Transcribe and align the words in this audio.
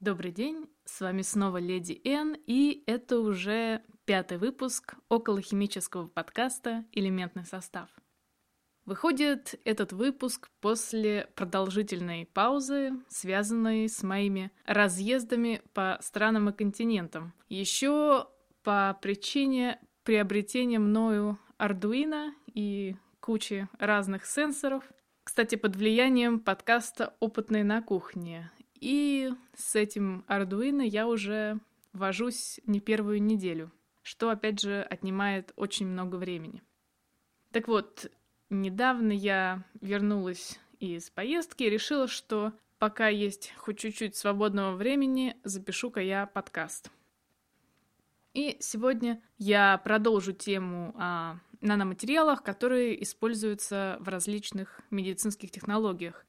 Добрый 0.00 0.32
день, 0.32 0.66
с 0.86 1.02
вами 1.02 1.20
снова 1.20 1.58
Леди 1.58 2.00
Н, 2.04 2.34
и 2.46 2.82
это 2.86 3.20
уже 3.20 3.82
пятый 4.06 4.38
выпуск 4.38 4.94
околохимического 5.10 6.06
подкаста 6.08 6.86
«Элементный 6.92 7.44
состав». 7.44 7.90
Выходит 8.86 9.60
этот 9.66 9.92
выпуск 9.92 10.48
после 10.62 11.28
продолжительной 11.36 12.24
паузы, 12.24 12.92
связанной 13.08 13.90
с 13.90 14.02
моими 14.02 14.50
разъездами 14.64 15.60
по 15.74 15.98
странам 16.00 16.48
и 16.48 16.54
континентам. 16.54 17.34
Еще 17.50 18.26
по 18.62 18.98
причине 19.02 19.78
приобретения 20.04 20.78
мною 20.78 21.38
Arduino 21.58 22.30
и 22.46 22.96
кучи 23.20 23.68
разных 23.78 24.24
сенсоров. 24.24 24.90
Кстати, 25.24 25.56
под 25.56 25.76
влиянием 25.76 26.40
подкаста 26.40 27.14
«Опытные 27.20 27.64
на 27.64 27.82
кухне». 27.82 28.50
И 28.80 29.30
с 29.54 29.76
этим 29.76 30.24
Arduino 30.26 30.84
я 30.84 31.06
уже 31.06 31.60
вожусь 31.92 32.60
не 32.66 32.80
первую 32.80 33.22
неделю, 33.22 33.70
что, 34.02 34.30
опять 34.30 34.60
же, 34.60 34.82
отнимает 34.82 35.52
очень 35.56 35.86
много 35.86 36.16
времени. 36.16 36.62
Так 37.52 37.68
вот, 37.68 38.10
недавно 38.48 39.12
я 39.12 39.64
вернулась 39.80 40.58
из 40.78 41.10
поездки 41.10 41.64
и 41.64 41.70
решила, 41.70 42.08
что 42.08 42.54
пока 42.78 43.08
есть 43.08 43.52
хоть 43.58 43.78
чуть-чуть 43.78 44.16
свободного 44.16 44.74
времени, 44.74 45.36
запишу-ка 45.44 46.00
я 46.00 46.26
подкаст. 46.26 46.90
И 48.32 48.56
сегодня 48.60 49.20
я 49.36 49.76
продолжу 49.78 50.32
тему 50.32 50.94
о 50.96 51.36
наноматериалах, 51.60 52.42
которые 52.42 53.02
используются 53.02 53.98
в 54.00 54.08
различных 54.08 54.80
медицинских 54.90 55.50
технологиях. 55.50 56.24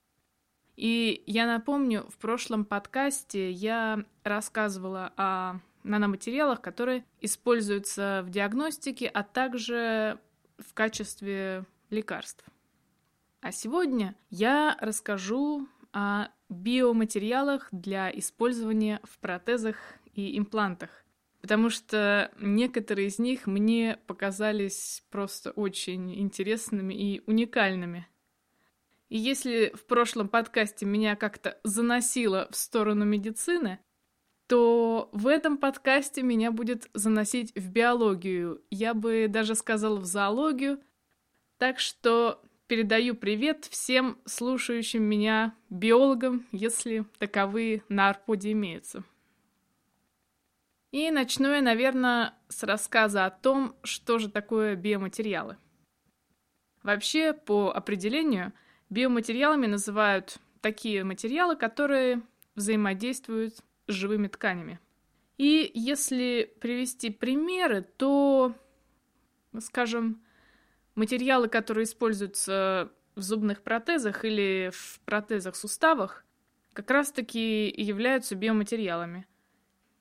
И 0.75 1.23
я 1.27 1.45
напомню, 1.45 2.07
в 2.09 2.17
прошлом 2.17 2.65
подкасте 2.65 3.51
я 3.51 4.03
рассказывала 4.23 5.13
о 5.17 5.59
наноматериалах, 5.83 6.61
которые 6.61 7.05
используются 7.19 8.23
в 8.25 8.29
диагностике, 8.29 9.07
а 9.07 9.23
также 9.23 10.19
в 10.57 10.73
качестве 10.73 11.65
лекарств. 11.89 12.45
А 13.41 13.51
сегодня 13.51 14.15
я 14.29 14.77
расскажу 14.79 15.67
о 15.93 16.27
биоматериалах 16.49 17.67
для 17.71 18.11
использования 18.17 18.99
в 19.03 19.17
протезах 19.19 19.77
и 20.13 20.37
имплантах 20.37 21.01
потому 21.41 21.69
что 21.69 22.31
некоторые 22.39 23.07
из 23.07 23.19
них 23.19 23.47
мне 23.47 23.97
показались 24.07 25.03
просто 25.09 25.51
очень 25.51 26.13
интересными 26.19 26.93
и 26.93 27.23
уникальными. 27.25 28.07
И 29.11 29.17
если 29.17 29.73
в 29.75 29.87
прошлом 29.87 30.29
подкасте 30.29 30.85
меня 30.85 31.17
как-то 31.17 31.59
заносило 31.65 32.47
в 32.49 32.55
сторону 32.55 33.03
медицины, 33.03 33.79
то 34.47 35.09
в 35.11 35.27
этом 35.27 35.57
подкасте 35.57 36.23
меня 36.23 36.49
будет 36.49 36.89
заносить 36.93 37.53
в 37.53 37.69
биологию, 37.69 38.63
я 38.71 38.93
бы 38.93 39.27
даже 39.27 39.55
сказала 39.55 39.97
в 39.97 40.05
зоологию. 40.05 40.81
Так 41.57 41.79
что 41.79 42.41
передаю 42.67 43.13
привет 43.13 43.65
всем 43.65 44.17
слушающим 44.23 45.03
меня 45.03 45.55
биологам, 45.69 46.47
если 46.53 47.03
таковые 47.19 47.83
на 47.89 48.07
Арподе 48.11 48.53
имеются. 48.53 49.03
И 50.91 51.11
начну 51.11 51.53
я, 51.53 51.61
наверное, 51.61 52.33
с 52.47 52.63
рассказа 52.63 53.25
о 53.25 53.29
том, 53.29 53.75
что 53.83 54.19
же 54.19 54.29
такое 54.29 54.77
биоматериалы. 54.77 55.57
Вообще, 56.81 57.33
по 57.33 57.73
определению, 57.75 58.53
биоматериалами 58.91 59.65
называют 59.65 60.37
такие 60.59 61.03
материалы, 61.03 61.55
которые 61.55 62.21
взаимодействуют 62.55 63.55
с 63.87 63.93
живыми 63.93 64.27
тканями. 64.27 64.79
И 65.37 65.71
если 65.73 66.53
привести 66.59 67.09
примеры, 67.09 67.81
то, 67.97 68.53
скажем, 69.59 70.21
материалы, 70.93 71.47
которые 71.47 71.85
используются 71.85 72.91
в 73.15 73.21
зубных 73.21 73.63
протезах 73.63 74.23
или 74.23 74.69
в 74.71 74.99
протезах 75.05 75.55
суставах, 75.55 76.23
как 76.73 76.91
раз-таки 76.91 77.69
являются 77.69 78.35
биоматериалами. 78.35 79.25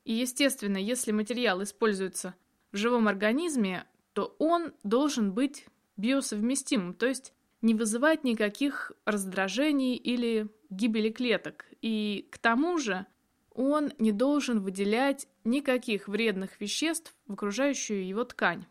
И, 0.05 0.12
естественно, 0.12 0.77
если 0.77 1.12
материал 1.12 1.62
используется 1.62 2.34
в 2.73 2.77
живом 2.77 3.09
организме, 3.09 3.87
то 4.12 4.34
он 4.39 4.73
должен 4.83 5.33
быть 5.33 5.67
биосовместимым, 5.97 6.95
то 6.95 7.06
есть 7.06 7.33
не 7.62 7.75
вызывать 7.75 8.25
никаких 8.25 8.93
раздражений 9.04 9.97
или 9.97 10.48
гибели 10.71 11.10
клеток. 11.10 11.66
И 11.82 12.28
к 12.31 12.38
тому 12.38 12.78
же 12.78 13.06
он 13.54 13.93
не 13.98 14.12
должен 14.12 14.60
выделять 14.60 15.28
никаких 15.44 16.09
вредных 16.09 16.60
веществ 16.60 17.15
в 17.26 17.32
окружающую 17.34 18.06
его 18.06 18.25
ткань. 18.25 18.65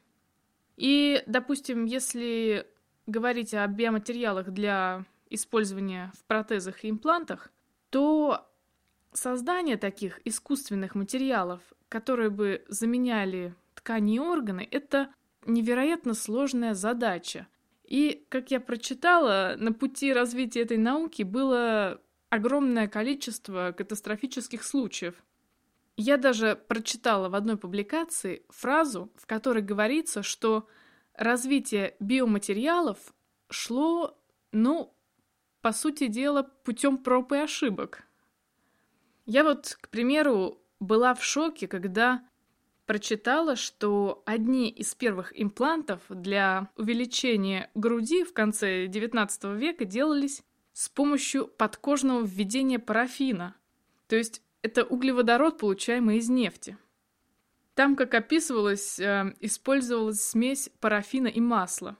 И, 0.77 1.23
допустим, 1.27 1.85
если 1.85 2.65
говорить 3.05 3.53
о 3.53 3.67
биоматериалах 3.67 4.49
для 4.51 5.05
использования 5.29 6.11
в 6.17 6.23
протезах 6.25 6.83
и 6.83 6.89
имплантах, 6.89 7.51
то 7.89 8.49
Создание 9.11 9.77
таких 9.77 10.21
искусственных 10.23 10.93
материалов, 10.93 11.61
которые 11.89 12.29
бы 12.29 12.63
заменяли 12.67 13.55
ткани 13.73 14.15
и 14.15 14.19
органы, 14.19 14.67
это 14.69 15.09
невероятно 15.47 16.13
сложная 16.13 16.75
задача. 16.75 17.47
И, 17.89 18.23
как 18.29 18.51
я 18.51 18.59
прочитала, 18.59 19.55
на 19.57 19.73
пути 19.73 20.13
развития 20.13 20.61
этой 20.61 20.77
науки 20.77 21.23
было 21.23 21.99
огромное 22.29 22.87
количество 22.87 23.73
катастрофических 23.75 24.63
случаев. 24.63 25.15
Я 25.97 26.17
даже 26.17 26.55
прочитала 26.55 27.29
в 27.29 27.35
одной 27.35 27.57
публикации 27.57 28.45
фразу, 28.49 29.11
в 29.15 29.25
которой 29.25 29.63
говорится, 29.63 30.21
что 30.21 30.67
развитие 31.15 31.95
биоматериалов 31.99 32.99
шло, 33.49 34.15
ну, 34.51 34.95
по 35.61 35.71
сути 35.71 36.05
дела, 36.05 36.43
путем 36.43 36.99
проб 36.99 37.31
и 37.31 37.37
ошибок. 37.37 38.03
Я 39.25 39.43
вот, 39.43 39.75
к 39.81 39.89
примеру, 39.89 40.61
была 40.79 41.15
в 41.15 41.23
шоке, 41.23 41.67
когда 41.67 42.23
прочитала, 42.89 43.55
что 43.55 44.23
одни 44.25 44.67
из 44.67 44.95
первых 44.95 45.31
имплантов 45.39 46.01
для 46.09 46.69
увеличения 46.75 47.69
груди 47.75 48.23
в 48.23 48.33
конце 48.33 48.87
XIX 48.87 49.55
века 49.55 49.85
делались 49.85 50.41
с 50.73 50.89
помощью 50.89 51.45
подкожного 51.45 52.25
введения 52.25 52.79
парафина. 52.79 53.55
То 54.07 54.15
есть 54.15 54.41
это 54.63 54.83
углеводород, 54.83 55.59
получаемый 55.59 56.17
из 56.17 56.29
нефти. 56.29 56.79
Там, 57.75 57.95
как 57.95 58.15
описывалось, 58.15 58.99
э, 58.99 59.35
использовалась 59.39 60.23
смесь 60.23 60.71
парафина 60.79 61.27
и 61.27 61.39
масла. 61.39 61.95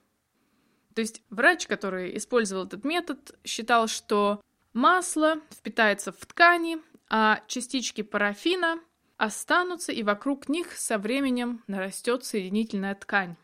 То 0.95 1.01
есть 1.01 1.21
врач, 1.29 1.67
который 1.67 2.17
использовал 2.17 2.65
этот 2.65 2.83
метод, 2.83 3.37
считал, 3.43 3.87
что 3.87 4.41
масло 4.73 5.39
впитается 5.51 6.11
в 6.11 6.25
ткани, 6.25 6.79
а 7.11 7.43
частички 7.45 8.01
парафина 8.01 8.79
останутся, 9.19 9.91
и 9.91 10.01
вокруг 10.01 10.47
них 10.49 10.71
со 10.71 10.97
временем 10.97 11.61
нарастет 11.67 12.23
соединительная 12.23 12.95
ткань. 12.95 13.35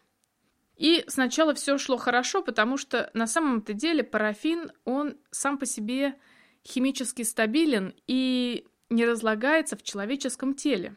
И 0.78 1.04
сначала 1.08 1.54
все 1.54 1.78
шло 1.78 1.98
хорошо, 1.98 2.42
потому 2.42 2.78
что 2.78 3.12
на 3.14 3.28
самом-то 3.28 3.74
деле 3.74 4.04
парафин, 4.04 4.72
он 4.86 5.18
сам 5.32 5.58
по 5.58 5.66
себе 5.66 6.18
химически 6.66 7.22
стабилен 7.22 7.94
и 8.08 8.66
не 8.90 9.06
разлагается 9.06 9.76
в 9.76 9.84
человеческом 9.84 10.54
теле. 10.54 10.96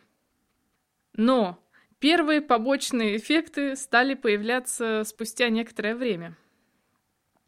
Но 1.12 1.58
первые 1.98 2.40
побочные 2.40 3.16
эффекты 3.16 3.74
стали 3.74 4.14
появляться 4.14 5.02
спустя 5.04 5.48
некоторое 5.48 5.96
время. 5.96 6.36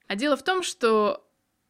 А 0.09 0.17
дело 0.17 0.37
в 0.37 0.43
том, 0.43 0.65
что 0.65 1.25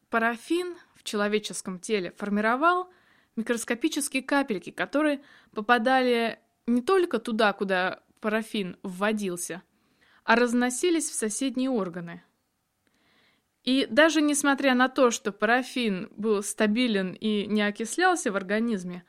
парафин 0.08 0.74
в 0.94 1.04
человеческом 1.04 1.78
теле 1.78 2.12
формировал 2.12 2.90
микроскопические 3.36 4.22
капельки, 4.22 4.70
которые 4.70 5.20
попадали 5.52 6.38
не 6.66 6.82
только 6.82 7.18
туда, 7.18 7.52
куда 7.52 8.02
парафин 8.20 8.76
вводился, 8.82 9.62
а 10.24 10.36
разносились 10.36 11.08
в 11.08 11.14
соседние 11.14 11.70
органы. 11.70 12.22
И 13.62 13.86
даже 13.90 14.22
несмотря 14.22 14.74
на 14.74 14.88
то, 14.88 15.10
что 15.10 15.32
парафин 15.32 16.08
был 16.16 16.42
стабилен 16.42 17.12
и 17.12 17.46
не 17.46 17.62
окислялся 17.62 18.32
в 18.32 18.36
организме, 18.36 19.04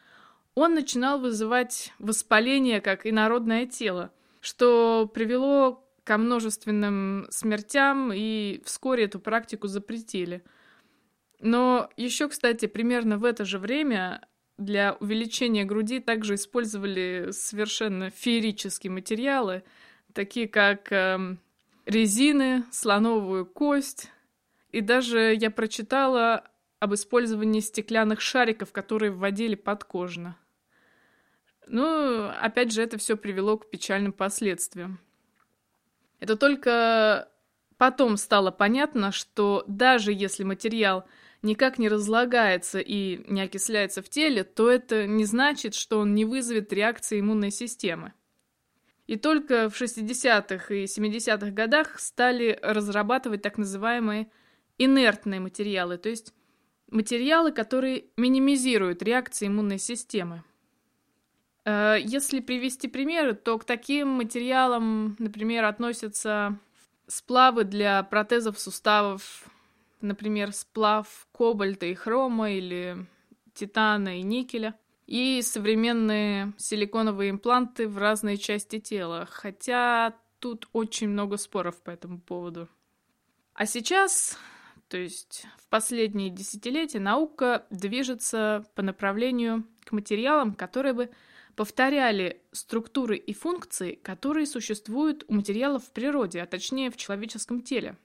он 0.56 0.74
начинал 0.74 1.20
вызывать 1.20 1.94
воспаление 2.00 2.82
как 2.82 3.06
инородное 3.06 3.66
тело, 3.66 4.12
что 4.42 5.10
привело 5.14 5.88
ко 6.04 6.18
множественным 6.18 7.28
смертям, 7.30 8.12
и 8.14 8.62
вскоре 8.66 9.06
эту 9.06 9.20
практику 9.20 9.68
запретили– 9.68 10.44
но 11.42 11.90
еще, 11.98 12.30
кстати, 12.30 12.68
примерно 12.68 13.18
в 13.18 13.26
это 13.26 13.46
же 13.46 13.60
время 13.60 14.28
для 14.58 14.94
увеличения 15.00 15.66
груди 15.66 16.00
также 16.00 16.36
использовали 16.36 17.30
совершенно 17.32 18.12
феерические 18.12 18.92
материалы, 18.92 19.64
такие 20.14 20.48
как 20.48 20.92
э, 20.92 21.38
резины, 21.86 22.64
слоновую 22.72 23.46
кость. 23.46 24.12
И 24.72 24.82
даже 24.82 25.36
я 25.36 25.50
прочитала 25.50 26.46
об 26.80 26.94
использовании 26.94 27.60
стеклянных 27.60 28.22
шариков, 28.22 28.72
которые 28.72 29.12
вводили 29.12 29.56
подкожно. 29.56 30.38
Ну, 31.68 32.28
опять 32.42 32.72
же, 32.72 32.82
это 32.82 32.98
все 32.98 33.18
привело 33.18 33.58
к 33.58 33.70
печальным 33.70 34.14
последствиям. 34.14 35.00
Это 36.20 36.36
только 36.36 37.30
потом 37.78 38.18
стало 38.18 38.52
понятно, 38.52 39.12
что 39.12 39.64
даже 39.68 40.14
если 40.14 40.44
материал 40.44 41.06
никак 41.42 41.80
не 41.80 41.90
разлагается 41.90 42.80
и 42.80 43.24
не 43.32 43.42
окисляется 43.42 44.02
в 44.02 44.10
теле, 44.10 44.44
то 44.44 44.70
это 44.70 45.08
не 45.08 45.26
значит, 45.26 45.74
что 45.74 46.00
он 46.00 46.14
не 46.14 46.26
вызовет 46.26 46.72
реакции 46.74 47.20
иммунной 47.20 47.52
системы. 47.52 48.14
И 49.08 49.18
только 49.18 49.70
в 49.70 49.82
60-х 49.82 50.74
и 50.74 50.86
70-х 50.86 51.52
годах 51.52 52.00
стали 52.00 52.58
разрабатывать 52.62 53.42
так 53.42 53.58
называемые 53.58 54.30
инертные 54.78 55.40
материалы, 55.40 55.98
то 55.98 56.10
есть 56.10 56.34
материалы, 56.90 57.52
которые 57.52 58.06
минимизируют 58.18 59.02
реакции 59.04 59.48
иммунной 59.48 59.80
системы. 59.80 60.44
Э, 61.66 61.98
если 62.02 62.40
привести 62.40 62.88
примеры, 62.88 63.34
то 63.34 63.58
к 63.58 63.66
таким 63.66 64.10
материалам, 64.10 65.16
например, 65.20 65.66
относятся 65.66 66.58
сплавы 67.08 67.64
для 67.64 68.04
протезов 68.04 68.60
суставов, 68.60 69.46
например, 70.02 70.54
сплав 70.54 71.28
кобальта 71.32 71.86
и 71.86 71.94
хрома 71.94 72.52
или 72.52 73.06
титана 73.54 74.20
и 74.20 74.24
никеля, 74.24 74.76
и 75.08 75.42
современные 75.42 76.54
силиконовые 76.58 77.32
импланты 77.32 77.88
в 77.88 77.98
разные 77.98 78.38
части 78.38 78.80
тела, 78.80 79.28
хотя 79.30 80.16
тут 80.40 80.68
очень 80.74 81.10
много 81.10 81.38
споров 81.38 81.82
по 81.82 81.92
этому 81.92 82.20
поводу. 82.20 82.70
А 83.54 83.66
сейчас, 83.66 84.38
то 84.88 84.98
есть 84.98 85.46
в 85.58 85.68
последние 85.68 86.30
десятилетия, 86.30 87.00
наука 87.00 87.66
движется 87.70 88.66
по 88.76 88.82
направлению 88.82 89.66
к 89.84 89.92
материалам, 89.92 90.54
которые 90.54 90.94
бы 90.94 91.10
повторяли 91.56 92.42
структуры 92.52 93.18
и 93.18 93.34
функции, 93.34 93.96
которые 93.96 94.46
существуют 94.46 95.26
у 95.28 95.34
материалов 95.34 95.84
в 95.84 95.92
природе, 95.92 96.42
а 96.42 96.48
точнее 96.48 96.90
в 96.90 96.98
человеческом 96.98 97.62
теле. 97.62 97.98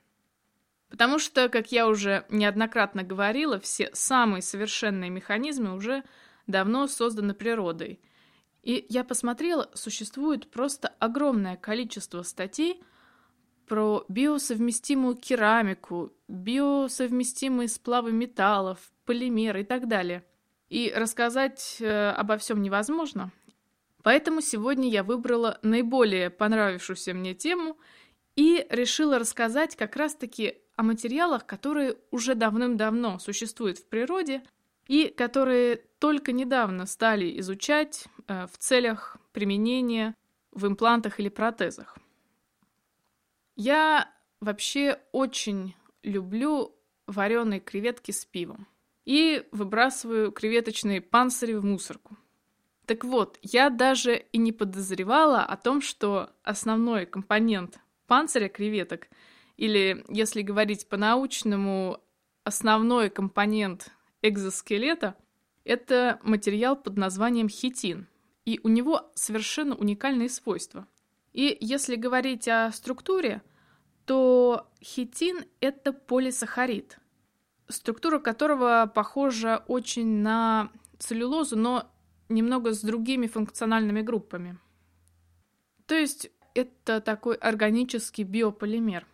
Потому 0.89 1.19
что, 1.19 1.49
как 1.49 1.73
я 1.73 1.89
уже 1.89 2.25
неоднократно 2.29 3.03
говорила, 3.03 3.59
все 3.59 3.91
самые 3.93 4.43
совершенные 4.43 5.11
механизмы 5.11 5.75
уже 5.75 6.05
давно 6.47 6.87
созданы 6.87 7.35
природой. 7.35 8.01
И 8.63 8.87
я 8.89 9.05
посмотрела, 9.05 9.71
существует 9.75 10.51
просто 10.51 10.89
огромное 10.99 11.57
количество 11.57 12.23
статей 12.23 12.83
про 13.67 14.05
биосовместимую 14.09 15.17
керамику, 15.17 16.13
биосовместимые 16.29 17.69
сплавы 17.69 18.13
металлов, 18.13 18.79
полимеры 19.05 19.63
и 19.63 19.65
так 19.65 19.89
далее. 19.89 20.25
И 20.69 20.93
рассказать 20.95 21.79
э, 21.81 22.11
обо 22.11 22.39
всем 22.39 22.63
невозможно. 22.63 23.33
Поэтому 24.03 24.41
сегодня 24.41 24.89
я 24.89 25.03
выбрала 25.03 25.59
наиболее 25.63 26.31
понравившуюся 26.31 27.13
мне 27.13 27.35
тему 27.35 27.77
и 28.37 28.67
решила 28.71 29.19
рассказать 29.19 29.77
как 29.77 29.97
раз-таки 29.97 30.59
о 30.77 30.83
материалах, 30.83 31.47
которые 31.47 31.97
уже 32.11 32.35
давным-давно 32.35 33.19
существуют 33.19 33.79
в 33.79 33.87
природе 33.87 34.43
и 34.87 35.09
которые 35.09 35.83
только 35.99 36.33
недавно 36.33 36.87
стали 36.87 37.39
изучать 37.41 38.07
э, 38.29 38.47
в 38.47 38.59
целях 38.59 39.17
применения 39.33 40.15
в 40.53 40.67
имплантах 40.67 41.19
или 41.19 41.29
протезах. 41.29 41.99
Я 43.57 44.11
вообще 44.41 45.01
очень 45.13 45.75
люблю 46.03 46.75
вареные 47.07 47.61
креветки 47.61 48.11
с 48.11 48.25
пивом 48.25 48.67
и 49.05 49.47
выбрасываю 49.53 50.33
креветочные 50.33 51.01
панцири 51.01 51.55
в 51.55 51.65
мусорку. 51.65 52.17
Так 52.87 53.05
вот, 53.05 53.39
я 53.43 53.71
даже 53.71 54.17
и 54.17 54.39
не 54.39 54.53
подозревала 54.53 55.43
о 55.43 55.57
том, 55.57 55.81
что 55.81 56.31
основной 56.43 57.07
компонент 57.07 57.79
панциря 58.07 58.49
креветок, 58.49 59.09
или, 59.57 60.05
если 60.09 60.43
говорить 60.43 60.89
по-научному, 60.89 62.01
основной 62.45 63.11
компонент 63.11 63.91
экзоскелета– 64.23 65.17
это 65.65 66.21
материал 66.23 66.77
под 66.77 66.97
названием 66.97 67.49
хитин, 67.49 68.07
и 68.45 68.61
у 68.63 68.69
него 68.69 69.11
совершенно 69.15 69.75
уникальные 69.75 70.29
свойства. 70.29 70.87
И 71.33 71.57
если 71.61 71.97
говорить 71.97 72.47
о 72.49 72.71
структуре, 72.73 73.43
то 74.05 74.71
хитин– 74.83 75.45
это 75.61 75.93
полисахарид, 75.93 76.99
структура 77.69 78.21
которого 78.21 78.91
похожа 78.95 79.65
очень 79.67 80.23
на 80.23 80.71
целлюлозу, 80.99 81.57
но 81.57 81.91
немного 82.29 82.73
с 82.73 82.81
другими 82.81 83.27
функциональными 83.27 84.03
группами. 84.03 84.59
То 85.87 85.95
есть 85.95 86.31
это 86.55 87.01
такой 87.01 87.37
органический 87.37 88.25
биополимер. 88.25 89.07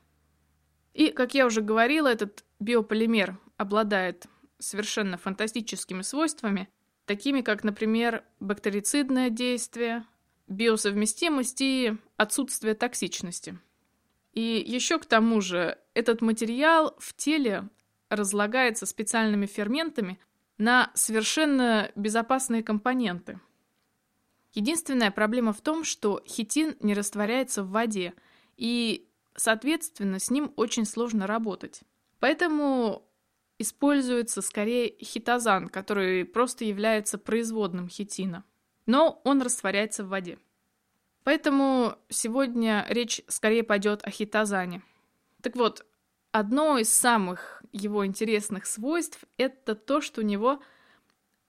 И, 0.94 1.08
как 1.08 1.34
я 1.34 1.46
уже 1.46 1.60
говорила, 1.60 2.08
этот 2.08 2.44
биополимер 2.60 3.38
обладает 3.56 4.26
совершенно 4.58 5.16
фантастическими 5.16 6.02
свойствами, 6.02 6.68
такими 7.06 7.40
как, 7.40 7.64
например, 7.64 8.24
бактерицидное 8.40 9.30
действие, 9.30 10.04
биосовместимость 10.48 11.60
и 11.60 11.96
отсутствие 12.16 12.74
токсичности. 12.74 13.58
И 14.32 14.62
еще 14.66 14.98
к 14.98 15.06
тому 15.06 15.40
же 15.40 15.78
этот 15.94 16.20
материал 16.20 16.96
в 16.98 17.14
теле 17.14 17.68
разлагается 18.08 18.86
специальными 18.86 19.46
ферментами 19.46 20.18
на 20.58 20.90
совершенно 20.94 21.90
безопасные 21.96 22.62
компоненты. 22.62 23.40
Единственная 24.52 25.10
проблема 25.10 25.52
в 25.52 25.60
том, 25.62 25.82
что 25.82 26.22
хитин 26.26 26.76
не 26.80 26.94
растворяется 26.94 27.62
в 27.62 27.70
воде, 27.70 28.12
и, 28.56 29.08
соответственно, 29.34 30.18
с 30.18 30.30
ним 30.30 30.52
очень 30.56 30.84
сложно 30.84 31.26
работать. 31.26 31.82
Поэтому 32.20 33.08
используется 33.58 34.42
скорее 34.42 34.96
хитозан, 35.02 35.68
который 35.68 36.24
просто 36.24 36.64
является 36.64 37.18
производным 37.18 37.88
хитина. 37.88 38.44
Но 38.86 39.20
он 39.24 39.42
растворяется 39.42 40.04
в 40.04 40.08
воде. 40.08 40.38
Поэтому 41.24 41.96
сегодня 42.08 42.84
речь 42.88 43.22
скорее 43.28 43.62
пойдет 43.62 44.04
о 44.04 44.10
хитозане. 44.10 44.82
Так 45.40 45.54
вот, 45.56 45.86
одно 46.32 46.78
из 46.78 46.92
самых 46.92 47.62
его 47.72 48.04
интересных 48.04 48.66
свойств– 48.66 49.24
это 49.36 49.74
то, 49.74 50.00
что 50.00 50.20
у 50.20 50.24
него 50.24 50.60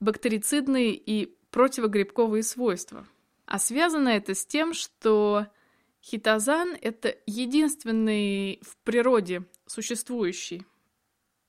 бактерицидные 0.00 0.94
и 0.94 1.36
противогрибковые 1.50 2.42
свойства. 2.42 3.06
А 3.46 3.58
связано 3.58 4.08
это 4.08 4.34
с 4.34 4.46
тем, 4.46 4.74
что 4.74 5.46
хитозан– 6.04 6.76
это 6.82 7.16
единственный 7.26 8.60
в 8.62 8.76
природе 8.84 9.44
существующий 9.66 10.66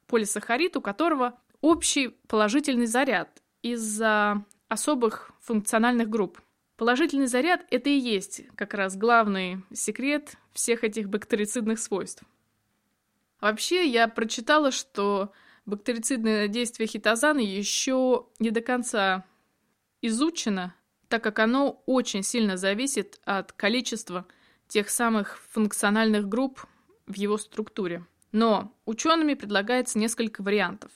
полисахарид, 0.08 0.78
у 0.78 0.82
которого 0.82 1.40
общий 1.62 2.10
положительный 2.28 2.86
заряд 2.86 3.42
из-за 3.62 4.46
особых 4.70 5.32
функциональных 5.42 6.10
групп. 6.10 6.42
Положительный 6.78 7.28
заряд– 7.28 7.66
это 7.70 7.90
и 7.90 7.98
есть 7.98 8.44
как 8.56 8.74
раз 8.74 8.96
главный 8.96 9.64
секрет 9.74 10.36
всех 10.54 10.84
этих 10.84 11.10
бактерицидных 11.10 11.80
свойств. 11.80 12.24
Вообще, 13.42 13.88
я 13.88 14.08
прочитала, 14.08 14.72
что 14.72 15.32
бактерицидное 15.66 16.48
действие 16.48 16.88
хитозана 16.88 17.40
еще 17.40 18.28
не 18.40 18.52
до 18.52 18.62
конца 18.62 19.26
изучено, 20.02 20.76
так 21.10 21.24
как 21.24 21.40
оно 21.40 21.84
очень 21.86 22.24
сильно 22.24 22.58
зависит 22.58 23.20
от 23.24 23.52
количества 23.52 24.26
тех 24.68 24.90
самых 24.90 25.40
функциональных 25.52 26.28
групп 26.28 26.66
в 27.08 27.16
его 27.16 27.38
структуре. 27.38 28.06
Но 28.32 28.74
учеными 28.86 29.34
предлагается 29.34 30.00
несколько 30.00 30.42
вариантов. 30.42 30.92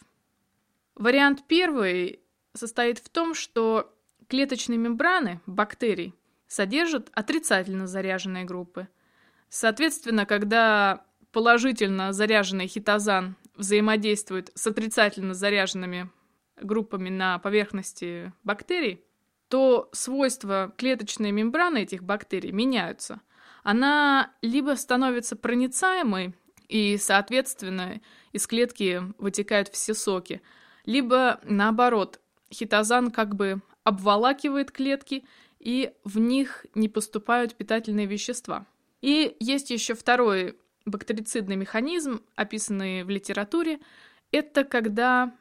Вариант 0.95 1.43
первый 1.47 2.19
состоит 2.53 2.99
в 2.99 3.09
том, 3.09 3.33
что 3.33 3.95
клеточные 4.27 4.77
мембраны 4.77 5.39
бактерий 5.45 6.13
содержат 6.47 7.09
отрицательно 7.13 7.87
заряженные 7.87 8.43
группы. 8.43 8.87
Соответственно, 9.49 10.25
когда 10.25 11.05
положительно 11.31 12.11
заряженный 12.11 12.67
хитозан 12.67 13.35
взаимодействует 13.55 14.51
с 14.55 14.67
отрицательно 14.67 15.33
заряженными 15.33 16.09
группами 16.57 17.09
на 17.09 17.39
поверхности 17.39 18.33
бактерий, 18.43 19.03
то 19.47 19.89
свойства 19.91 20.73
клеточной 20.77 21.31
мембраны 21.31 21.83
этих 21.83 22.03
бактерий 22.03 22.51
меняются. 22.51 23.21
Она 23.69 24.33
либо 24.41 24.75
становится 24.75 25.35
проницаемой 25.35 26.33
и, 26.67 26.97
соответственно, 26.97 28.01
из 28.31 28.47
клетки 28.47 29.03
вытекают 29.19 29.67
все 29.67 29.93
соки. 29.93 30.41
Либо, 30.85 31.39
наоборот, 31.43 32.19
хитозан 32.51 33.11
как 33.11 33.35
бы 33.35 33.61
обволакивает 33.83 34.71
клетки, 34.71 35.23
и 35.59 35.93
в 36.03 36.17
них 36.17 36.65
не 36.73 36.89
поступают 36.89 37.53
питательные 37.53 38.07
вещества. 38.07 38.65
И 39.01 39.37
есть 39.39 39.69
еще 39.69 39.93
второй 39.93 40.57
бактерицидный 40.85 41.55
механизм, 41.55 42.23
описанный 42.35 43.03
в 43.03 43.09
литературе, 43.11 43.81
это 44.31 44.63
когда 44.63 45.31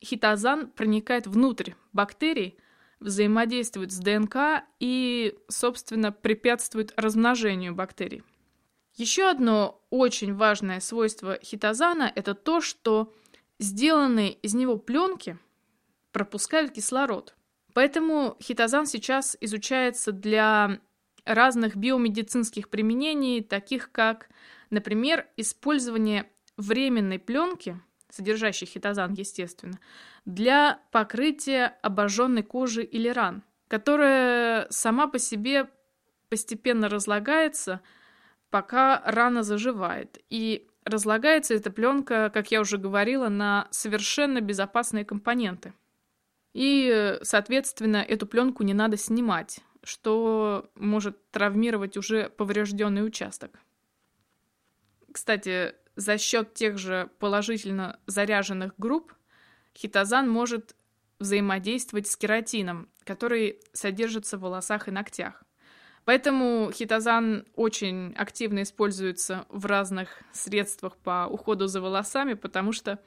хитозан 0.00 0.68
проникает 0.68 1.26
внутрь 1.26 1.72
бактерий, 1.92 2.56
взаимодействует 3.04 3.92
с 3.92 3.98
ДНК 3.98 4.64
и, 4.80 5.38
собственно, 5.48 6.10
препятствует 6.10 6.92
размножению 6.96 7.74
бактерий. 7.74 8.22
Еще 8.96 9.28
одно 9.28 9.80
очень 9.90 10.34
важное 10.34 10.80
свойство 10.80 11.38
хитозана– 11.42 12.10
это 12.14 12.34
то, 12.34 12.60
что 12.60 13.12
сделанные 13.58 14.32
из 14.32 14.54
него 14.54 14.76
пленки 14.76 15.38
пропускают 16.12 16.72
кислород. 16.72 17.34
Поэтому 17.72 18.36
хитозан 18.40 18.86
сейчас 18.86 19.36
изучается 19.40 20.12
для 20.12 20.78
разных 21.24 21.76
биомедицинских 21.76 22.68
применений, 22.68 23.42
таких 23.42 23.90
как, 23.90 24.28
например, 24.70 25.26
использование 25.36 26.30
временной 26.56 27.18
пленки, 27.18 27.80
содержащей 28.14 28.66
хитозан, 28.66 29.12
естественно, 29.14 29.78
для 30.24 30.80
покрытия 30.92 31.76
обожженной 31.82 32.42
кожи 32.42 32.82
или 32.82 33.08
ран, 33.08 33.42
которая 33.68 34.66
сама 34.70 35.06
по 35.06 35.18
себе 35.18 35.68
постепенно 36.28 36.88
разлагается, 36.88 37.80
пока 38.50 39.02
рана 39.04 39.42
заживает. 39.42 40.18
И 40.30 40.68
разлагается 40.84 41.54
эта 41.54 41.70
пленка, 41.70 42.30
как 42.32 42.50
я 42.50 42.60
уже 42.60 42.78
говорила, 42.78 43.28
на 43.28 43.68
совершенно 43.70 44.40
безопасные 44.40 45.04
компоненты. 45.04 45.74
И, 46.52 47.18
соответственно, 47.22 47.96
эту 47.96 48.26
пленку 48.26 48.62
не 48.62 48.74
надо 48.74 48.96
снимать, 48.96 49.58
что 49.82 50.70
может 50.76 51.30
травмировать 51.30 51.96
уже 51.96 52.28
поврежденный 52.28 53.04
участок. 53.04 53.58
Кстати, 55.12 55.74
за 55.96 56.18
счет 56.18 56.54
тех 56.54 56.78
же 56.78 57.10
положительно 57.18 57.98
заряженных 58.06 58.72
групп 58.78 59.14
хитозан 59.76 60.28
может 60.28 60.74
взаимодействовать 61.18 62.06
с 62.06 62.16
кератином, 62.16 62.88
который 63.04 63.60
содержится 63.72 64.36
в 64.36 64.42
волосах 64.42 64.88
и 64.88 64.90
ногтях. 64.90 65.42
Поэтому 66.04 66.70
хитозан 66.72 67.46
очень 67.54 68.12
активно 68.14 68.62
используется 68.62 69.46
в 69.48 69.64
разных 69.66 70.22
средствах 70.32 70.96
по 70.98 71.26
уходу 71.30 71.66
за 71.66 71.80
волосами, 71.80 72.34
потому 72.34 72.72
что 72.72 73.00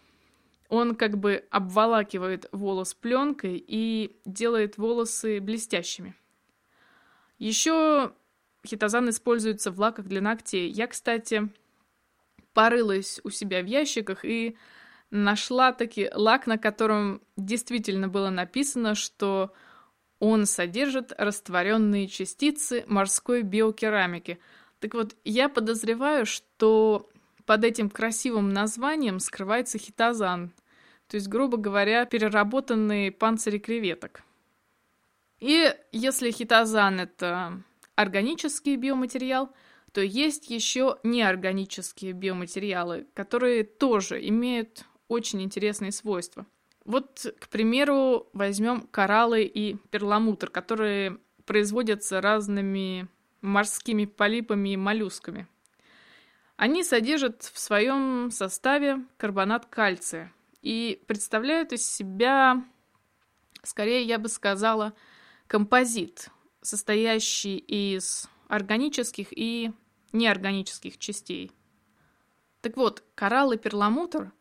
он 0.67 0.96
как 0.96 1.17
бы 1.17 1.46
обволакивает 1.51 2.48
волос 2.51 2.94
пленкой 2.94 3.63
и 3.65 4.20
делает 4.25 4.77
волосы 4.77 5.39
блестящими. 5.39 6.15
Еще 7.38 8.13
хитозан 8.65 9.10
используется 9.10 9.72
в 9.72 9.79
лаках 9.79 10.08
для 10.08 10.22
ногтей. 10.22 10.70
Я, 10.70 10.88
кстати, 10.88 11.50
порылась 12.58 13.22
у 13.24 13.30
себя 13.30 13.62
в 13.62 13.68
ящиках 13.68 14.26
и 14.26 14.58
нашла 15.12 15.72
таки 15.74 16.10
лак, 16.12 16.48
на 16.48 16.58
котором 16.58 17.22
действительно 17.36 18.08
было 18.08 18.32
написано, 18.32 18.96
что 18.96 19.54
он 20.18 20.48
содержит 20.48 21.14
растворенные 21.20 22.08
частицы 22.08 22.84
морской 22.88 23.44
биокерамики. 23.44 24.40
Так 24.80 24.96
вот, 24.96 25.16
я 25.24 25.50
подозреваю, 25.50 26.26
что 26.26 27.08
под 27.46 27.64
этим 27.64 27.92
красивым 27.92 28.50
названием 28.50 29.20
скрывается 29.20 29.78
хитозан, 29.78 30.52
то 31.10 31.14
есть, 31.14 31.28
грубо 31.28 31.58
говоря, 31.58 32.06
переработанные 32.06 33.12
панцири 33.12 33.60
креветок. 33.60 34.24
И 35.40 35.76
если 35.92 36.32
хитозан— 36.32 37.00
это 37.02 37.62
органический 37.94 38.78
биоматериал, 38.78 39.52
то 39.98 40.04
есть 40.04 40.51
еще 40.51 41.00
неорганические 41.01 42.12
биоматериалы, 42.12 43.08
которые 43.16 43.63
тоже 43.63 44.24
имеют 44.27 44.86
очень 45.08 45.42
интересные 45.42 45.92
свойства. 45.92 46.46
Вот, 46.86 47.25
к 47.39 47.50
примеру, 47.50 48.30
возьмем 48.32 48.82
кораллы 48.82 49.42
и 49.46 49.74
перламутр, 49.89 50.51
которые 50.51 51.18
производятся 51.48 52.22
разными 52.22 53.08
морскими 53.42 54.06
полипами 54.06 54.74
и 54.74 54.77
моллюсками. 54.77 55.48
Они 56.58 56.84
содержат 56.84 57.42
в 57.51 57.58
своем 57.58 58.30
составе 58.30 59.04
карбонат 59.18 59.66
кальция 59.66 60.32
и 60.62 61.01
представляют 61.08 61.74
из 61.74 61.89
себя, 61.89 62.63
скорее 63.63 64.04
я 64.04 64.20
бы 64.20 64.30
сказала, 64.30 64.94
композит, 65.48 66.30
состоящий 66.62 67.58
из 67.58 68.30
органических 68.48 69.30
и 69.32 69.72
неорганических 70.14 70.98
частей. 70.98 71.52
Так 72.62 72.78
вот, 72.78 73.04
коралл 73.16 73.52
и 73.52 73.58
перламутр 73.58 74.32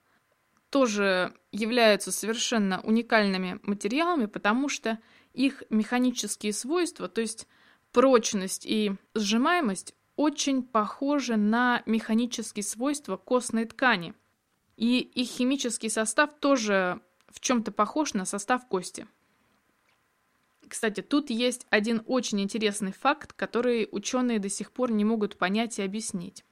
тоже 0.70 1.34
являются 1.52 2.12
совершенно 2.12 2.80
уникальными 2.82 3.60
материалами, 3.62 4.26
потому 4.26 4.68
что 4.68 4.98
их 5.32 5.62
механические 5.70 6.52
свойства, 6.52 7.08
то 7.08 7.20
есть 7.20 7.46
прочность 7.92 8.66
и 8.66 8.94
сжимаемость, 9.14 9.94
очень 10.16 10.62
похожи 10.62 11.36
на 11.36 11.82
механические 11.86 12.62
свойства 12.62 13.16
костной 13.16 13.66
ткани. 13.66 14.14
И 14.76 14.98
их 14.98 15.28
химический 15.28 15.90
состав 15.90 16.34
тоже 16.38 17.00
в 17.28 17.40
чем-то 17.40 17.70
похож 17.72 18.14
на 18.14 18.24
состав 18.24 18.66
кости. 18.66 19.06
Кстати, 20.68 21.00
тут 21.00 21.30
есть 21.30 21.66
один 21.70 22.02
очень 22.06 22.40
интересный 22.40 22.92
факт, 22.92 23.32
который 23.32 23.88
ученые 23.92 24.38
до 24.38 24.48
сих 24.48 24.72
пор 24.72 24.90
не 24.90 25.04
могут 25.04 25.38
понять 25.38 25.78
и 25.78 25.82
объяснить. 25.82 26.44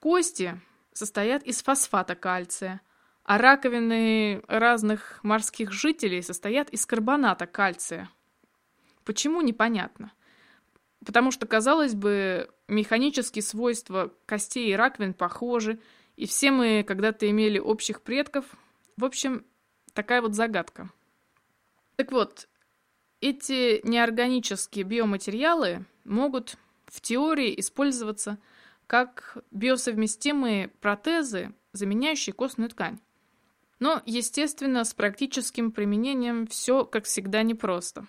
Кости 0.00 0.60
состоят 0.92 1.42
из 1.44 1.62
фосфата 1.62 2.14
кальция, 2.14 2.80
а 3.24 3.38
раковины 3.38 4.42
разных 4.48 5.20
морских 5.22 5.72
жителей 5.72 6.22
состоят 6.22 6.68
из 6.70 6.84
карбоната 6.84 7.46
кальция. 7.46 8.10
Почему, 9.04 9.40
непонятно. 9.40 10.12
Потому 11.04 11.30
что, 11.30 11.46
казалось 11.46 11.94
бы, 11.94 12.50
механические 12.68 13.42
свойства 13.42 14.12
костей 14.26 14.70
и 14.70 14.76
раковин 14.76 15.14
похожи, 15.14 15.80
и 16.16 16.26
все 16.26 16.50
мы 16.50 16.84
когда-то 16.86 17.28
имели 17.28 17.58
общих 17.58 18.02
предков. 18.02 18.44
В 18.96 19.04
общем, 19.04 19.44
такая 19.94 20.20
вот 20.20 20.34
загадка. 20.34 20.90
Так 21.96 22.12
вот, 22.12 22.48
эти 23.22 23.80
неорганические 23.86 24.84
биоматериалы 24.84 25.86
могут 26.04 26.56
в 26.86 27.00
теории 27.00 27.58
использоваться 27.58 28.38
как 28.86 29.38
биосовместимые 29.52 30.68
протезы, 30.68 31.54
заменяющие 31.72 32.34
костную 32.34 32.68
ткань. 32.68 32.98
Но, 33.78 34.02
естественно, 34.04 34.84
с 34.84 34.92
практическим 34.92 35.72
применением 35.72 36.46
все, 36.46 36.84
как 36.84 37.04
всегда, 37.04 37.42
непросто. 37.42 38.06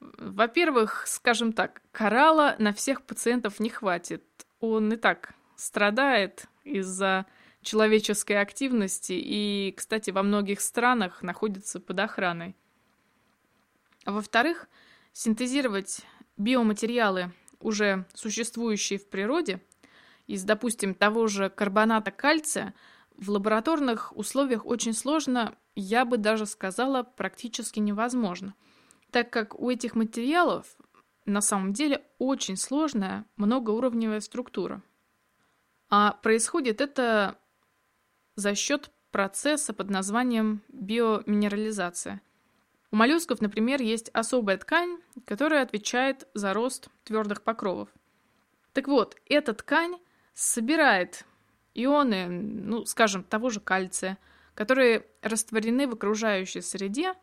Во-первых, 0.00 1.04
скажем 1.06 1.52
так, 1.52 1.82
коралла 1.90 2.54
на 2.58 2.72
всех 2.72 3.02
пациентов 3.02 3.60
не 3.60 3.68
хватит. 3.68 4.24
Он 4.60 4.92
и 4.92 4.96
так 4.96 5.34
страдает 5.56 6.46
из-за 6.64 7.26
человеческой 7.62 8.40
активности 8.40 9.12
и, 9.12 9.74
кстати, 9.76 10.10
во 10.10 10.22
многих 10.22 10.60
странах 10.60 11.22
находится 11.22 11.80
под 11.80 11.98
охраной. 11.98 12.54
А 14.06 14.12
во-вторых, 14.12 14.68
синтезировать 15.12 16.02
биоматериалы, 16.36 17.32
уже 17.58 18.06
существующие 18.14 19.00
в 19.00 19.10
природе, 19.10 19.60
из, 20.28 20.44
допустим, 20.44 20.94
того 20.94 21.26
же 21.26 21.50
карбоната 21.50 22.12
кальция, 22.12 22.72
в 23.16 23.30
лабораторных 23.30 24.16
условиях 24.16 24.64
очень 24.64 24.92
сложно, 24.92 25.56
я 25.74 26.04
бы 26.04 26.18
даже 26.18 26.46
сказала, 26.46 27.02
практически 27.02 27.80
невозможно, 27.80 28.54
так 29.10 29.30
как 29.30 29.58
у 29.58 29.70
этих 29.70 29.96
материалов 29.96 30.76
на 31.24 31.40
самом 31.40 31.72
деле 31.72 32.04
очень 32.18 32.56
сложная 32.56 33.24
многоуровневая 33.36 34.20
структура. 34.20 34.82
А 35.88 36.12
происходит 36.12 36.80
это 36.80 37.38
за 38.36 38.54
счет 38.54 38.92
процесса 39.10 39.72
под 39.72 39.90
названием 39.90 40.62
биоминерализация– 40.68 42.20
у 42.90 42.96
моллюсков, 42.96 43.40
например, 43.40 43.82
есть 43.82 44.10
особая 44.10 44.56
ткань, 44.58 44.98
которая 45.24 45.62
отвечает 45.62 46.28
за 46.34 46.52
рост 46.52 46.88
твердых 47.04 47.42
покровов. 47.42 47.88
Так 48.72 48.88
вот, 48.88 49.16
эта 49.26 49.54
ткань 49.54 49.98
собирает 50.34 51.24
ионы, 51.74 52.26
ну, 52.28 52.84
скажем, 52.84 53.24
того 53.24 53.50
же 53.50 53.60
кальция, 53.60 54.18
которые 54.54 55.06
растворены 55.22 55.86
в 55.86 55.94
окружающей 55.94 56.60
среде 56.60 57.14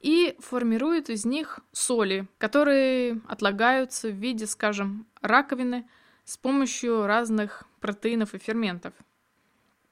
и 0.00 0.36
формирует 0.40 1.10
из 1.10 1.24
них 1.24 1.60
соли, 1.72 2.28
которые 2.38 3.20
отлагаются 3.26 4.08
в 4.08 4.14
виде, 4.14 4.46
скажем, 4.46 5.06
раковины 5.20 5.88
с 6.24 6.36
помощью 6.36 7.06
разных 7.06 7.64
протеинов 7.80 8.34
и 8.34 8.38
ферментов. 8.38 8.92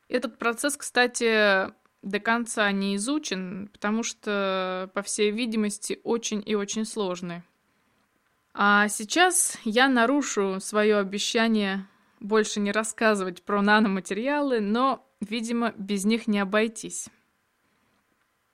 Этот 0.09 0.39
процесс, 0.39 0.77
кстати, 0.77 1.73
до 2.05 2.21
конца 2.21 2.71
не 2.71 2.97
изучен, 2.97 3.69
потому 3.73 4.03
что, 4.03 4.91
по 4.95 5.03
всей 5.03 5.31
видимости, 5.31 6.01
очень 6.05 6.43
и 6.45 6.55
очень 6.55 6.85
сложный. 6.85 7.43
А 8.53 8.89
сейчас 8.89 9.59
я 9.65 9.89
нарушу 9.89 10.61
свое 10.61 10.99
обещание 10.99 11.89
больше 12.21 12.61
не 12.61 12.73
рассказывать 12.73 13.43
про 13.43 13.63
наноматериалы, 13.63 14.61
но, 14.61 15.05
видимо, 15.21 15.73
без 15.77 16.05
них 16.05 16.27
не 16.29 16.39
обойтись. 16.39 17.09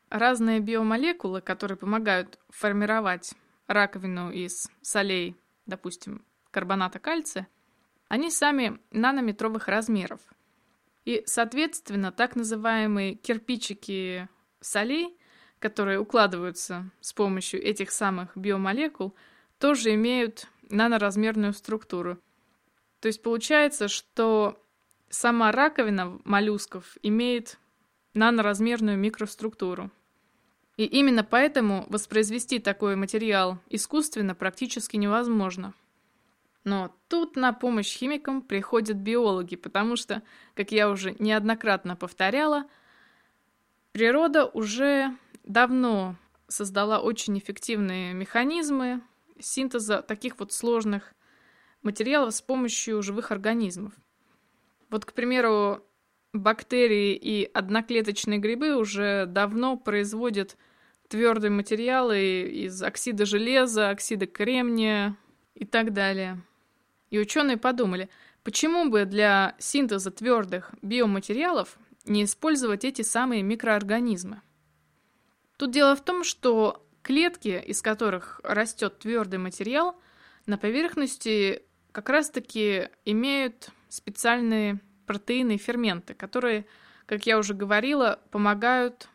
разные 0.08 0.58
биомолекулы, 0.60 1.40
которые 1.40 1.78
помогают 1.78 2.38
формировать 2.48 3.32
раковину 3.68 4.30
из 4.30 4.68
солей, 4.82 5.36
допустим, 5.66 6.24
карбоната 6.50 6.98
кальция, 6.98 7.46
они 8.08 8.30
сами 8.30 8.80
нанометровых 8.90 9.68
размеров. 9.68 10.20
И, 11.04 11.22
соответственно, 11.26 12.12
так 12.12 12.36
называемые 12.36 13.14
кирпичики 13.14 14.28
солей, 14.60 15.16
которые 15.58 15.98
укладываются 15.98 16.90
с 17.00 17.12
помощью 17.12 17.62
этих 17.62 17.90
самых 17.90 18.36
биомолекул, 18.36 19.14
тоже 19.58 19.94
имеют 19.94 20.46
наноразмерную 20.68 21.52
структуру. 21.52 22.18
То 23.00 23.08
есть 23.08 23.22
получается, 23.22 23.88
что 23.88 24.62
сама 25.08 25.52
раковина 25.52 26.20
моллюсков 26.24 26.96
имеет 27.02 27.58
наноразмерную 28.14 28.98
микроструктуру. 28.98 29.90
И 30.76 30.84
именно 30.84 31.24
поэтому 31.24 31.86
воспроизвести 31.88 32.58
такой 32.58 32.96
материал 32.96 33.58
искусственно 33.68 34.34
практически 34.34 34.96
невозможно. 34.96 35.74
Но 36.64 36.94
тут 37.08 37.36
на 37.36 37.52
помощь 37.52 37.96
химикам 37.96 38.42
приходят 38.42 38.96
биологи, 38.96 39.56
потому 39.56 39.96
что, 39.96 40.22
как 40.54 40.72
я 40.72 40.90
уже 40.90 41.16
неоднократно 41.18 41.96
повторяла, 41.96 42.66
природа 43.92 44.44
уже 44.44 45.16
давно 45.44 46.16
создала 46.48 47.00
очень 47.00 47.38
эффективные 47.38 48.12
механизмы 48.12 49.00
синтеза 49.38 50.02
таких 50.02 50.38
вот 50.38 50.52
сложных 50.52 51.14
материалов 51.82 52.34
с 52.34 52.42
помощью 52.42 53.02
живых 53.02 53.30
организмов. 53.30 53.94
Вот, 54.90 55.04
к 55.04 55.12
примеру, 55.12 55.82
бактерии 56.32 57.14
и 57.14 57.44
одноклеточные 57.52 58.38
грибы 58.38 58.76
уже 58.76 59.26
давно 59.26 59.76
производят 59.76 60.56
твердые 61.08 61.50
материалы 61.50 62.42
из 62.42 62.82
оксида 62.82 63.24
железа, 63.24 63.90
оксида 63.90 64.26
кремния 64.26 65.16
и 65.54 65.64
так 65.64 65.92
далее. 65.92 66.42
И 67.10 67.18
ученые 67.18 67.56
подумали, 67.56 68.08
почему 68.42 68.88
бы 68.88 69.04
для 69.04 69.54
синтеза 69.58 70.10
твердых 70.10 70.72
биоматериалов 70.80 71.76
не 72.04 72.24
использовать 72.24 72.84
эти 72.84 73.02
самые 73.02 73.42
микроорганизмы. 73.42 74.40
Тут 75.56 75.72
дело 75.72 75.94
в 75.94 76.04
том, 76.04 76.24
что 76.24 76.86
клетки, 77.02 77.62
из 77.66 77.82
которых 77.82 78.40
растет 78.42 78.98
твердый 78.98 79.38
материал, 79.38 80.00
на 80.46 80.56
поверхности 80.56 81.62
как 81.92 82.08
раз-таки 82.08 82.88
имеют 83.04 83.70
специальные 83.88 84.80
протеины 85.06 85.56
и 85.56 85.58
ферменты, 85.58 86.14
которые, 86.14 86.66
как 87.06 87.26
я 87.26 87.38
уже 87.38 87.52
говорила, 87.52 88.20
помогают 88.30 89.08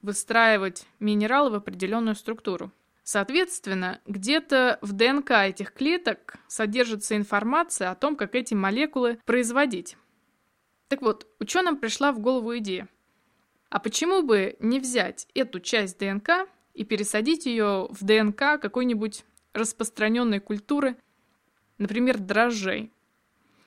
выстраивать 0.00 0.86
минералы 0.98 1.50
в 1.50 1.54
определенную 1.54 2.14
структуру. 2.14 2.72
Соответственно, 3.04 4.00
где-то 4.06 4.78
в 4.80 4.92
ДНК 4.92 5.30
этих 5.32 5.72
клеток 5.72 6.36
содержится 6.46 7.16
информация 7.16 7.90
о 7.90 7.96
том, 7.96 8.14
как 8.14 8.34
эти 8.34 8.54
молекулы 8.54 9.18
производить. 9.24 9.96
Так 10.88 11.02
вот, 11.02 11.26
ученым 11.40 11.78
пришла 11.78 12.12
в 12.12 12.20
голову 12.20 12.56
идея. 12.58 12.88
А 13.70 13.80
почему 13.80 14.22
бы 14.22 14.56
не 14.60 14.78
взять 14.78 15.26
эту 15.34 15.58
часть 15.58 15.98
ДНК 15.98 16.46
и 16.74 16.84
пересадить 16.84 17.46
ее 17.46 17.88
в 17.90 18.04
ДНК 18.04 18.60
какой-нибудь 18.60 19.24
распространенной 19.54 20.40
культуры, 20.40 20.96
например, 21.78 22.18
дрожжей? 22.18 22.92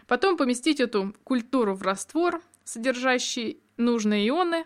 Потом 0.08 0.38
поместить 0.38 0.80
эту 0.80 1.16
культуру 1.24 1.74
в 1.74 1.82
раствор, 1.82 2.42
содержащий 2.64 3.60
нужные 3.78 4.30
ионы, 4.30 4.66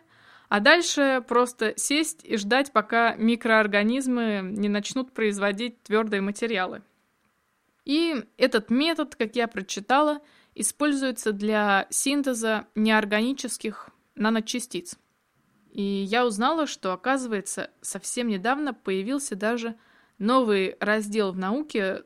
а 0.49 0.59
дальше 0.59 1.23
просто 1.27 1.73
сесть 1.77 2.21
и 2.23 2.35
ждать, 2.35 2.73
пока 2.73 3.15
микроорганизмы 3.15 4.41
не 4.43 4.67
начнут 4.67 5.13
производить 5.13 5.81
твердые 5.83 6.21
материалы. 6.21 6.81
И 7.85 8.25
этот 8.37 8.71
метод, 8.71 9.15
как 9.15 9.35
я 9.35 9.47
прочитала, 9.47 10.21
используется 10.55 11.33
для 11.33 11.87
синтеза 11.91 12.65
неорганических 12.73 13.91
наночастиц. 14.15 14.97
И 15.71 15.81
я 15.83 16.25
узнала, 16.25 16.65
что, 16.65 16.93
оказывается, 16.93 17.69
совсем 17.81 18.27
недавно 18.27 18.73
появился 18.73 19.35
даже 19.35 19.75
новый 20.17 20.75
раздел 20.79 21.31
в 21.31 21.37
науке 21.37 22.03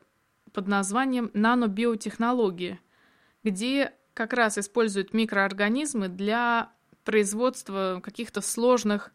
под 0.52 0.68
названием 0.68 1.30
нанобиотехнологии, 1.32 2.78
где 3.42 3.94
как 4.12 4.34
раз 4.34 4.58
используют 4.58 5.14
микроорганизмы 5.14 6.08
для 6.08 6.73
производства 7.04 8.00
каких-то 8.02 8.40
сложных 8.40 9.12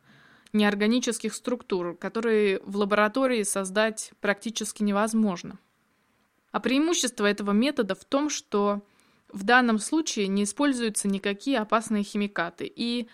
неорганических 0.54 1.34
структур, 1.34 1.96
которые 1.96 2.60
в 2.64 2.78
лаборатории 2.78 3.44
создать 3.44 4.12
практически 4.22 4.84
невозможно. 4.84 5.60
А 6.52 6.60
преимущество 6.60 7.26
этого 7.26 7.52
метода 7.52 7.94
в 7.96 8.06
том, 8.06 8.30
что 8.30 8.82
в 9.32 9.44
данном 9.44 9.78
случае 9.78 10.28
не 10.28 10.44
используются 10.44 11.08
никакие 11.08 11.60
опасные 11.60 12.04
химикаты, 12.04 12.72
и 12.74 13.08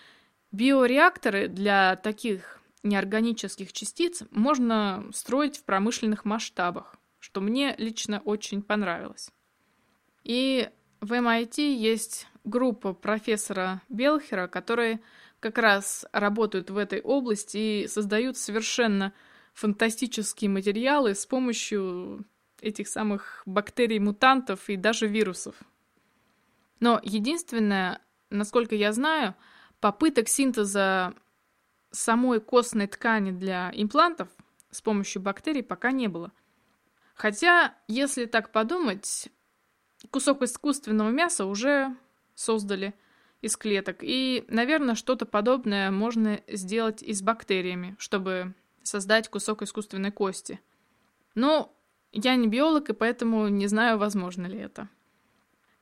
биореакторы 0.52 1.48
для 1.50 1.98
таких 1.98 2.62
неорганических 2.84 3.74
частиц 3.74 4.24
можно 4.32 5.06
строить 5.14 5.58
в 5.58 5.64
промышленных 5.64 6.24
масштабах, 6.24 6.96
что 7.20 7.42
мне 7.42 7.76
лично 7.78 8.22
очень 8.24 8.62
понравилось. 8.62 9.32
И 10.24 10.70
в 11.02 11.12
MIT 11.12 11.74
есть 11.74 12.28
группа 12.46 12.94
профессора 12.94 13.82
Белхера, 13.90 14.48
которые 14.48 15.02
как 15.40 15.58
раз 15.58 16.06
работают 16.12 16.70
в 16.70 16.78
этой 16.78 17.02
области 17.02 17.58
и 17.84 17.88
создают 17.88 18.38
совершенно 18.38 19.14
фантастические 19.54 20.50
материалы 20.50 21.16
с 21.16 21.26
помощью 21.26 22.26
этих 22.62 22.88
самых 22.88 23.44
бактерий-мутантов 23.46 24.70
и 24.70 24.76
даже 24.76 25.08
вирусов. 25.08 25.56
Но 26.80 27.00
единственное, 27.04 28.02
насколько 28.30 28.76
я 28.76 28.92
знаю, 28.92 29.36
попыток 29.80 30.28
синтеза 30.28 31.14
самой 31.92 32.42
костной 32.42 32.88
ткани 32.88 33.32
для 33.32 33.72
имплантов 33.74 34.30
с 34.72 34.82
помощью 34.82 35.22
бактерий 35.22 35.64
пока 35.64 35.92
не 35.92 36.08
было. 36.08 36.32
Хотя, 37.14 37.74
если 37.88 38.26
так 38.26 38.52
подумать, 38.52 39.30
кусок 40.12 40.42
искусственного 40.42 41.10
мяса 41.10 41.46
уже 41.46 41.96
создали 42.36 42.94
из 43.42 43.58
клеток. 43.58 43.98
И, 44.02 44.46
наверное, 44.48 44.96
что-то 44.96 45.26
подобное 45.26 45.92
можно 45.92 46.42
сделать 46.48 47.02
и 47.02 47.14
с 47.14 47.22
бактериями, 47.22 47.96
чтобы 47.98 48.54
создать 48.84 49.30
кусок 49.30 49.62
искусственной 49.62 50.12
кости. 50.12 50.60
Но 51.34 51.76
я 52.12 52.36
не 52.36 52.48
биолог, 52.48 52.90
и 52.90 52.94
поэтому 52.94 53.48
не 53.48 53.68
знаю, 53.68 53.98
возможно 53.98 54.46
ли 54.46 54.60
это. 54.60 54.90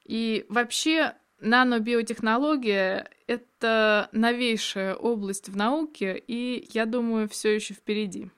И 0.04 0.46
вообще, 0.50 1.16
нанобиотехнология— 1.39 3.10
это 3.28 4.10
новейшая 4.12 4.96
область 4.96 5.50
в 5.50 5.56
науке, 5.56 6.22
и, 6.28 6.68
я 6.74 6.86
думаю, 6.86 7.30
все 7.30 7.54
еще 7.54 7.74
впереди. 7.74 8.30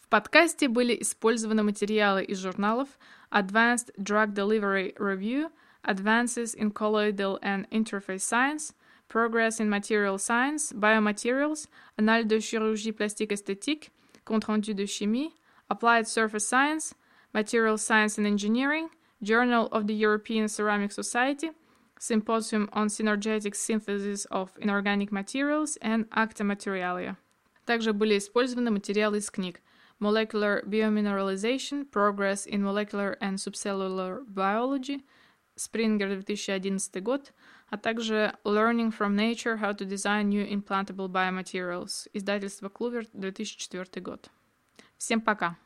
В 0.00 0.08
подкасте 0.08 0.68
были 0.68 1.00
использованы 1.00 1.62
материалы 1.62 2.24
из 2.24 2.38
журналов 2.38 2.88
Advanced 3.30 3.94
Drug 3.96 4.34
Delivery 4.34 4.96
Review, 4.96 5.50
Advances 5.83 6.53
in 6.53 6.71
Colloidal 6.71 7.39
and 7.43 7.69
Interface 7.69 8.21
Science, 8.21 8.73
Progress 9.07 9.59
in 9.59 9.69
Material 9.69 10.17
Science, 10.17 10.73
Biomaterials, 10.73 11.67
Annales 11.99 12.27
de 12.27 12.37
chirurgie 12.37 12.95
plastique 12.95 13.31
esthétique, 13.31 13.89
Compte 14.25 14.45
rendu 14.45 14.73
de 14.73 14.85
chimie, 14.85 15.33
Applied 15.69 16.07
Surface 16.07 16.47
Science, 16.47 16.95
Material 17.33 17.77
Science 17.77 18.17
and 18.17 18.25
Engineering, 18.25 18.89
Journal 19.21 19.67
of 19.71 19.87
the 19.87 19.93
European 19.93 20.47
Ceramic 20.47 20.91
Society, 20.91 21.51
Symposium 21.99 22.67
on 22.73 22.87
Synergetic 22.87 23.55
Synthesis 23.55 24.25
of 24.25 24.51
Inorganic 24.59 25.11
Materials 25.11 25.77
and 25.81 26.05
Acta 26.11 26.43
Materialia. 26.43 27.17
Также 27.65 27.93
были 27.93 28.17
использованы 28.17 28.71
материалы 28.71 29.17
из 29.17 29.29
книг 29.29 29.61
Molecular 29.99 30.63
Biomineralization, 30.65 31.85
Progress 31.89 32.45
in 32.45 32.61
Molecular 32.61 33.17
and 33.21 33.39
Subcellular 33.39 34.23
Biology, 34.27 35.03
Springer 35.60 36.22
2011 36.24 37.02
год, 37.02 37.34
а 37.68 37.76
также 37.76 38.32
Learning 38.44 38.90
from 38.96 39.14
Nature 39.14 39.60
How 39.60 39.76
to 39.76 39.86
Design 39.86 40.30
New 40.30 40.46
Implantable 40.48 41.08
Biomaterials, 41.08 42.08
издательство 42.14 42.70
Клувер 42.70 43.06
2004 43.12 44.00
год. 44.00 44.30
Всем 44.96 45.20
пока! 45.20 45.58